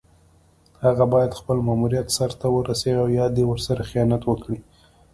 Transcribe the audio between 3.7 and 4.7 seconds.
خیانت وکړي.